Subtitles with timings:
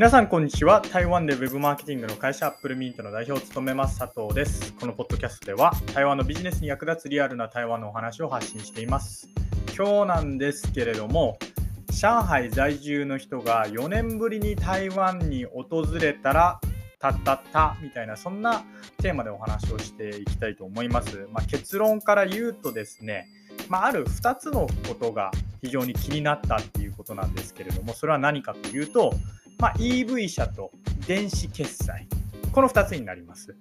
[0.00, 0.80] 皆さん、こんにちは。
[0.80, 4.72] 台湾で Web マーケティングの会社アップルミントの代表を務めます佐藤です。
[4.80, 9.28] このポッドキャストでは、台湾のビジネスに役立つリアルな台湾のお話を発信しています。
[9.76, 11.38] 今日なんですけれども、
[11.90, 16.62] 上海在住の人が4年ぶりに台湾に訪れたら、
[16.98, 18.64] たったったみたいな、そんな
[19.02, 21.28] テーマでお話をしていきたいと思います。
[21.30, 23.28] まあ、結論から言うとですね、
[23.68, 25.30] まあ、ある2つのことが
[25.60, 29.12] 非常に気になったっていうことなんですけれども、それは何かというと、
[29.60, 30.70] まあ、EV 車と
[31.06, 32.08] 電子決済、
[32.52, 33.54] この2つになります。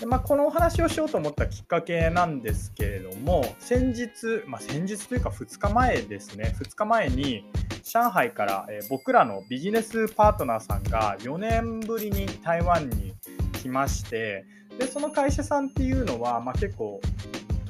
[0.00, 4.10] でまあ、このお話をしようと思ったきっかけなんですけれども、先日、
[4.48, 7.44] まあ、先日というか2日前ですね、2日前に
[7.84, 13.14] 上海から、え僕らのビジネスパートナーさんが4年ぶりに台湾に
[13.62, 14.44] 来まして、
[14.76, 17.00] でその会社さんっていうのは、まあ、結構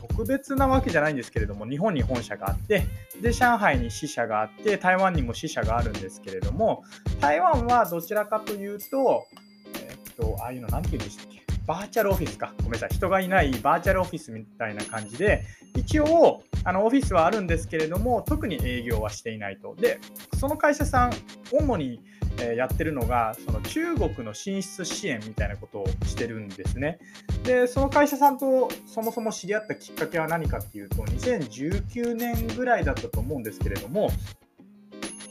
[0.08, 2.86] 特別なわけじゃないんですけれども、日本に本社があって、
[3.20, 6.84] で、上海に支社があって、台湾にも支社があるんですけれども、
[7.20, 9.26] 台湾はどちらかというと、
[9.74, 11.42] えっと、ああいうの、なんて言うんでしたっけ？
[11.66, 12.52] バーチャルオフィスか。
[12.58, 12.90] ごめんなさい。
[12.90, 19.74] 人がいないバーチャルオフィスみたいな感じで、一応、あのオフィスはあるんですけれども、特に営業はしていないと。
[19.74, 19.98] で、
[20.38, 21.12] その会社さん、
[21.52, 22.00] 主に
[22.40, 26.98] えやってるのがその中国の進出支援みたいなことをしてるんですね。
[27.44, 34.10] でその会社さんとそもそも知り合ったきっかけは何かっていうと2019年ぐらいだったと思うんですけれども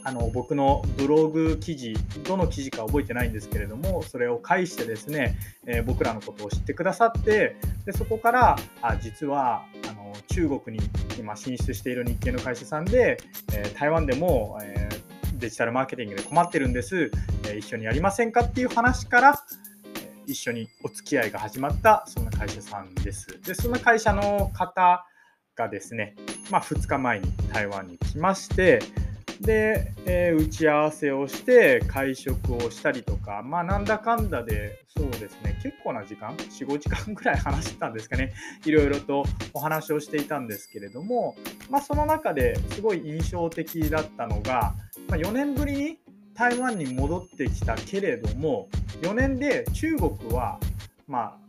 [0.06, 1.94] あの僕のブログ記事
[2.24, 10.84] どの記事か覚えてないんですけれどもそれを介してですね、えー、僕らのことを知ってくださってでそこからあ実はあの中国に
[11.18, 13.16] 今進出している日系の会社さんで、
[13.54, 14.83] えー、台湾でも、えー
[15.44, 17.10] デジタルマーケティングで困ってるんです、
[17.46, 19.44] え一緒にやりませんかっていう話から、
[20.24, 23.26] 一緒にお付き合いが始まったそんな会社さんです。
[23.42, 25.04] で、そんな会社の方
[25.54, 26.16] がですね、
[26.50, 28.78] まあ、2日前に台湾に来まして、
[29.44, 38.32] で、えー、打ち合わせをして会食をしたりとか、まあなんだかんだで、そうですね、結構な時間、4、5時間ぐらい話してたんですかね、
[38.64, 41.36] いろいろとお話をしていたんですけれども、
[41.70, 44.74] まあその中ですごい印象的だったのが、
[45.08, 45.98] まあ、4年ぶりに
[46.34, 48.68] 台湾に戻ってきたけれども
[49.02, 50.58] 4年で中国は、
[51.06, 51.43] まあ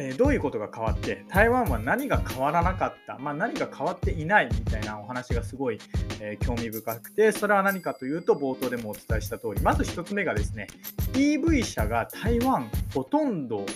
[0.00, 5.78] え、どういうことが変わって台湾は何が変わらなかった、まあ、何が変わっていないみたいなお話がすごい、
[6.20, 10.68] えー、興味深くてそれは何かというと冒頭でもお伝えした通りまず1つ目がですね
[11.14, 13.66] EV 車が台湾ほとんど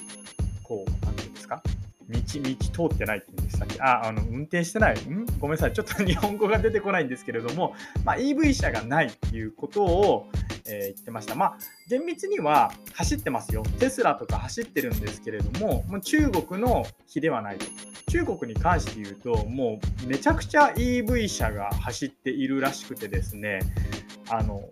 [0.62, 1.62] こう何て言うんですか
[2.08, 3.80] 道、道通ってないって言うんでしたっけ？
[3.80, 4.98] あ、あの、運転してない。
[4.98, 5.24] ん？
[5.38, 5.72] ごめんなさい。
[5.72, 7.74] ちょっと日本語が出てこないんですけれども、
[8.04, 10.28] まあ、EV 車がないっていうことを、
[10.66, 11.34] えー、言ってました。
[11.34, 11.58] まあ、
[11.88, 13.62] 厳密には走ってますよ。
[13.78, 17.66] テスラとか走ってるんですけれども、もう中国の比ではないと。
[18.10, 23.60] 中国に関して言うと、もうめちゃくちゃ EV 車が走っているらしくてですね、
[24.28, 24.62] あの、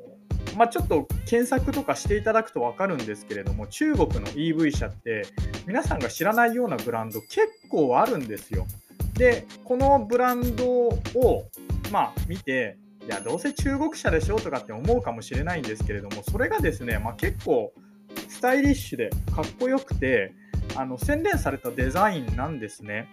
[0.56, 5.22] まあ、ちょっと検索とかしていただくと分かるんですけれども、中国の EV 車って、
[5.67, 8.67] 皆さんが知らないようなブランド、結構あるんですよ。
[9.15, 10.99] で、このブランドを、
[11.91, 12.78] まあ、見て、
[13.10, 17.72] や、どうせ中国車でしょとかって思うかもしれないんですけれども、それがですね、まあ、結構
[18.28, 20.32] スタイリッシュでかっこよくて、
[20.76, 23.09] あの洗練されたデザインなんですね。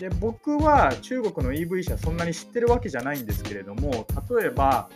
[0.00, 4.88] で僕は中国の EV 車そんなに知ってるわけじゃないんですけれども例えば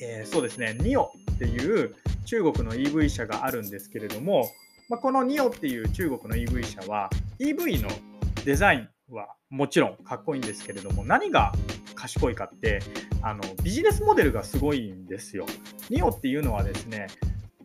[0.00, 1.94] えー、そうですね、ニオっていう
[2.26, 4.50] 中国の EV 車があるんですけれども、
[4.88, 7.08] まあ、このニオっていう中国の EV 車は
[7.38, 7.88] EV の
[8.44, 11.52] デザインはもちろんかっこいいんですけれども何が
[11.94, 12.80] 賢いかって
[13.22, 15.46] あのビジネスモデルがすごいんですよ。
[15.90, 17.06] ニオっていうのはですね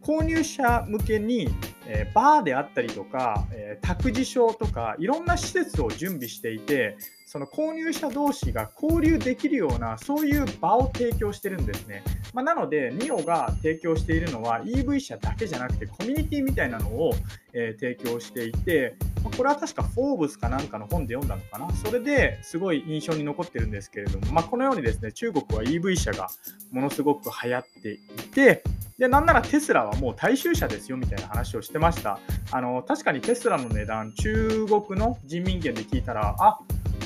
[0.01, 1.49] 購入者向けに、
[1.85, 6.97] えー、バーであったりとか、えー、託児所とかいろんな施設を準備していて
[7.27, 12.03] その購入者同士が交流できるようなそういう場を提供してるんですね。
[12.33, 17.13] まあ、なので、ニオが提供しているのは EV 車だけじゃなくてコミュニティみたいなのを、
[17.53, 21.73] えー、提供していて、まあ、これは確かフォーブスかなんかの本で読んだのかな。
[21.75, 26.29] それですごい印象に残ってるんですけれども、まあ、このようにですね、中国は EV 車が
[26.71, 27.97] ものすごく流行ってい
[28.33, 28.63] て、
[28.97, 32.19] で、なんならテスラはもう大衆車ですよみたいな話をしてました。
[32.51, 36.59] あの、確かにテスラの値段、中国の人民元で聞いたら、あ、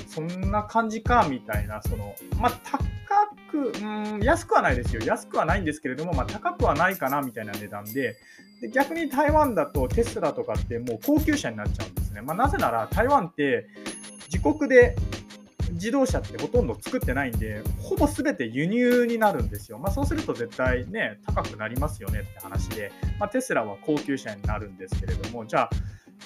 [0.08, 2.84] そんな感じか、みたいな、その、まあ、高
[3.52, 5.02] く、うん、安くはないですよ。
[5.06, 8.18] 安くはないんですけれども、まあ、高くはないかな、みたいな値段で、
[8.62, 12.22] で逆に台湾だとテスラとかってもう高級車になっちゃうんですね。
[12.22, 13.68] まあ、なぜなら台湾って
[14.32, 14.96] 自国で
[15.72, 19.78] 自動車ってほとんど作ってないんで、ほぼ全て輸入になるんですよ。
[19.78, 25.70] まあ、そうすると絶対ね、高くなりますよねって話で、まあ、テスラは高級車になるんですけれども、じゃあ、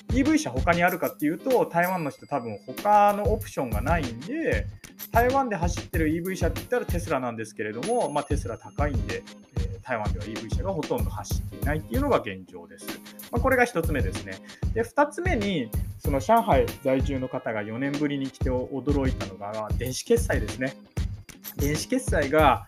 [0.10, 4.66] EV 車他にあるかっていうと、台湾の人多分他のオプションがないんで、
[5.12, 9.24] 台湾で走ってる EV 車って言ったらテスラなんですけれども、まあ、テスラ高いんで、
[9.60, 12.88] え、台湾では EV 車がほとんど走っていないっていうのが現状です。
[13.32, 14.40] まあ、これが1つ目ですね。
[14.74, 15.70] で、2つ目に、
[16.00, 20.74] その上海在住の方が4年ぶりに来て驚いたのが、電子決済ですね。
[21.58, 22.68] 電子決済が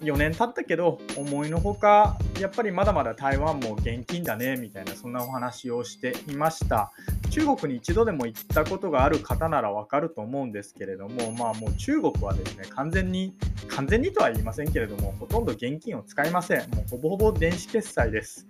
[0.00, 6.90] 4年経ったけど思いのほかやっぱりまだまだ台湾も現金だねみたいなそんなお話をしていました。
[7.30, 13.36] 中国に一度でも行ったことがある方ならわかると思うんですけれどもまあもう中国はですね完全に
[13.68, 16.70] 完全にとは言いませんけれどもほとんど現金を使いません。
[16.70, 18.46] もうほぼほぼ電子決済です。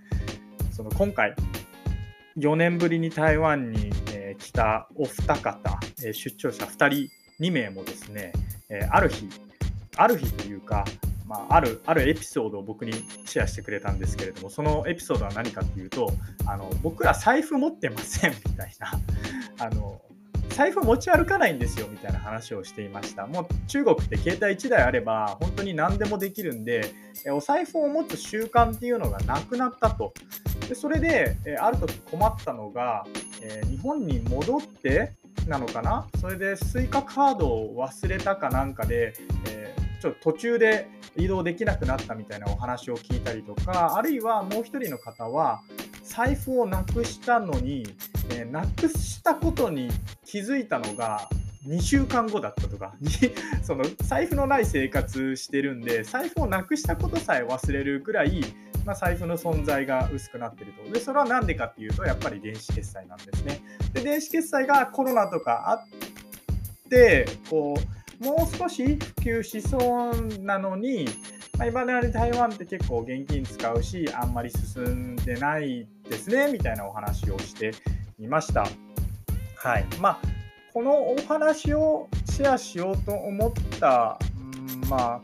[0.71, 1.35] その今回
[2.39, 7.11] 4年ぶりに台湾に、え来たお二方、え出張者2人
[7.41, 8.33] 2名もですね、
[8.71, 9.29] えある日
[9.97, 10.85] ある日というか
[11.31, 12.93] まあ、あるあるエピソードを僕に
[13.25, 16.13] シェアしてくれたんですけれどもそのエピソードは何かっていうと
[16.45, 18.91] あの僕ら財布持ってませんみたいな
[19.65, 20.03] あの
[20.49, 23.29] 財布持ち歩かないんですよみたいな話をしていました。
[23.29, 26.93] もう中国って携帯1台あれば本当に何でもできるんで
[27.29, 30.13] お財布を持つ習慣っていうのがなくなったと。
[30.69, 33.07] でそれである時困ったのが
[33.71, 35.13] 日本に戻って
[35.47, 36.09] なのかな？
[36.21, 39.15] それで Suica カードを忘れたかなんかで、
[39.49, 45.61] えちょっと途中で移動できなくなったみたいなお話を聞いたりとかあるいはもう一人の方は
[46.03, 47.85] 財布をなくしたのに、
[48.31, 49.89] えー、なくしたことに
[50.25, 51.29] 気づいたのが
[51.67, 52.95] 2週間後だったとか
[53.63, 58.41] その財布のない生活してるんで財布をなくしたことさえ忘れるぐらい、
[58.87, 60.91] まあ、財布の存在が薄くなってると。
[60.91, 63.61] でそれは何でかっていうとやっぱり電子決済なんですね。
[63.93, 71.07] で電子決済がコロナとかあってこうもう少し普及しそうなのに、
[71.59, 77.73] まあ、今だに台湾って結構現金使うし、あんまり進んでないですね、みたいなお話をして
[78.19, 78.67] いました。
[79.57, 79.87] はい。
[80.01, 80.19] まあ、
[80.73, 84.19] このお話をシェアしようと思った、
[84.89, 85.21] まあ、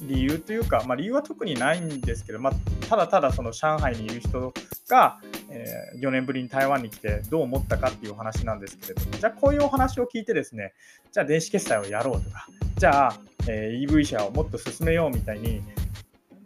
[0.00, 2.52] 理由というか、まあ、理由は特にないんですけど、まあ、
[2.88, 4.52] ただただその上海にいる人
[4.88, 5.20] が、
[5.54, 10.74] えー、4年ぶりに台湾に来てどう思ったかっていうお話なんですけれども、じゃあこういうお話を聞いてですね、
[11.12, 12.46] じゃあ電子決済をやろうとか、
[12.76, 15.62] じゃあ、えー、EV 車をもっと進めようみたいに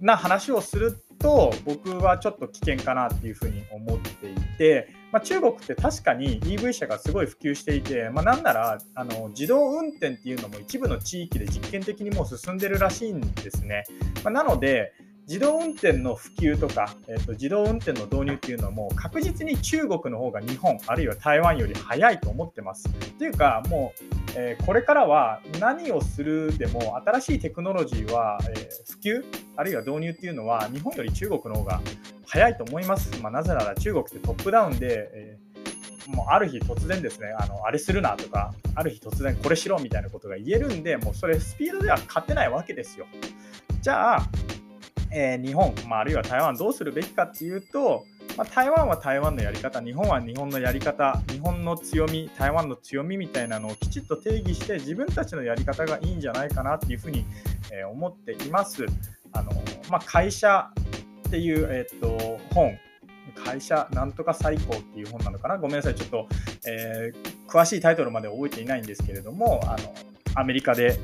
[0.01, 13.85] な話をすると、僕はちょっと危険かなっていうふうに思っていて、まあ、中国って確かに EV 車がすごい普及していて、まあ、なんならあの自動運転っていうのも一部の地域で実験的にもう進んでるらしいんですね。
[14.23, 14.93] まあ、なので、
[15.29, 22.89] 自動運転の普及とか、えーと、自動運転の導入っていうのはもう確実に中国の方が日本あるいは台湾より早いと思ってます。
[22.89, 24.05] っていうかもう、
[24.37, 29.25] えー、これからは何をするでも新しいテクノロジーは、えー、普及
[29.57, 31.83] あるいは導入っていうのは日本より中国の方が
[32.27, 33.21] 早いと思います。
[33.21, 43.07] まあ、なぜなら中国ってトップダウンで、えー、もうある日突然ですねあの、あれするなとか、ある日突然これしろみたいなことが言えるんで、もうそれスピードでは勝てないわけですよ。
[43.81, 44.23] じゃあ、
[45.11, 48.05] えー、日本、まあ、あるいは台湾どうするべきかっていうと、
[48.37, 57.25] まあ、台湾は台湾のやり方、日本は日本のやり方、日本の強み、台湾の強みみたいなのをきちっと定義して、自分たちのやり方がいいんじゃないかなっていうふうに、
[57.73, 58.87] えー、思っています。
[59.33, 59.53] あの
[59.91, 60.71] まあ、会社
[61.29, 62.79] っていう、えー、っと本、
[63.45, 66.29] 会社なんとか最高っていう本なのかな、ごめんなさい、ちょっと、
[66.67, 69.95] えー、詳しいタイトルまで覚えていないんですけれども、あの
[70.35, 70.99] アメリカで、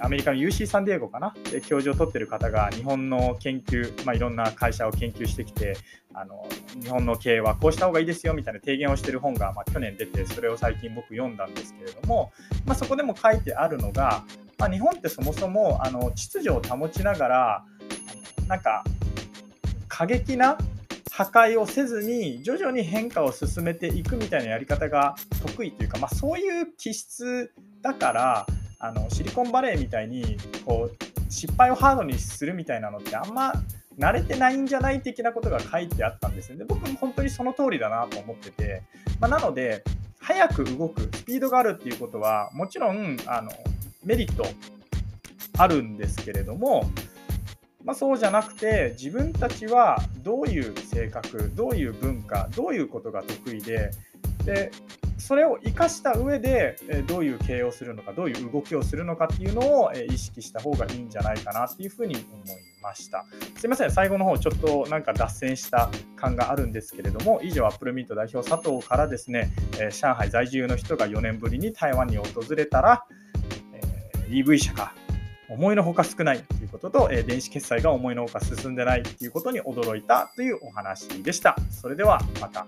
[0.00, 1.34] アメリカの UC サンディエゴかな？
[1.50, 5.76] で教授を取ってる方が日本の研究、まあ、いろんな会社を研究してきて
[6.14, 6.46] あの
[6.80, 12.32] 日本の経営はこうした方がいいですよみたいな提言をしてる本が、まあ、去年出てそれを最近僕読んだんですけれども、
[12.64, 14.24] まあ、そこでも書いてあるのが、
[14.58, 17.64] まあ、日本ってそもそもあの秩序を保ちながら
[18.48, 18.84] なんか
[19.88, 20.58] 過激な
[21.10, 25.14] 破壊をせずに徐々に変化を進めていくみたいなやり方が
[25.46, 28.46] 得意というか、まあ、そういう気質だから
[28.78, 33.52] あのシリコンバレーみたいにこう失敗をハードにするみたいなのってあんま
[33.98, 36.58] 慣れてないんじゃない的なことが書いてあったんですね。
[36.58, 38.82] で僕も本当にその通りだなと思ってて、
[39.20, 39.82] まあ、なので
[40.18, 43.50] 早く動くスピードがあるっていうことはもちろんあの
[44.04, 44.44] メリット
[45.58, 46.90] あるんですけれども、
[47.84, 53.90] まあ、そうじゃなくて自分たちはどういう性格どういう文化どういうことが得意で
[54.44, 54.70] で
[55.18, 56.76] それを生かした上で、
[57.06, 63.24] どういう経営をするのか、どういう動きをするのかっていうのを、意識した方がいいんじゃないかなっていうふうに思いました。
[63.56, 69.50] すいません、最後の方ちょっとなんか脱線した感があるんですけれども、以上、アップルミント代表佐藤からですね、
[69.90, 73.04] 上海在住の人が4年ぶりに台湾に訪れたら、
[74.28, 74.92] EV 車が
[75.48, 81.56] 思いのほか少ないということと、え電子決済が思いのほか進んでないということに驚いたというお話でした。
[81.70, 82.66] それではまた。